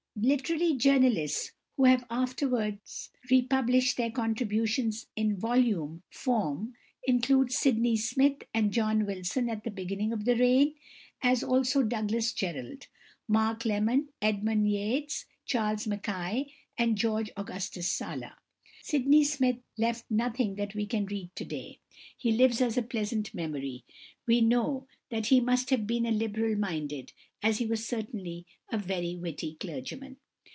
[0.21, 8.71] Literary journalists, who have afterwards republished their contributions in volume form include Sydney Smith and
[8.71, 10.75] John Wilson at the beginning of the reign;
[11.23, 12.85] as also Douglas Jerrold,
[13.27, 18.37] Mark Lemon, Edmund Yates, Charles Mackay, and George Augustus Sala.
[18.83, 21.79] =Sydney Smith (1771 1845)= left nothing that we can read to day.
[22.17, 23.85] He lives as a pleasant memory.
[24.27, 27.11] We know that he must have been a liberal minded,
[27.43, 30.15] as he was certainly a very witty clergyman.